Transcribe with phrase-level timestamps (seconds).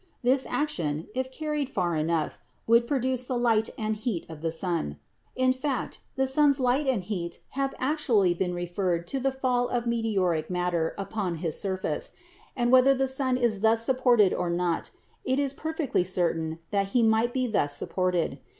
[0.23, 4.49] This action, if carried far enough, would pro duce the light and heat of the
[4.49, 4.97] sun.
[5.35, 9.85] In fact, the sun's light and heat have actually been referred to the fall of
[9.85, 12.13] meteoric matter upon his surface;
[12.55, 14.89] and whether the sun is thus sup ported or not,
[15.23, 18.39] it is perfectly certain that he might be thus PHYSIOLOGICAL IDEA OF LIFE 27 supported.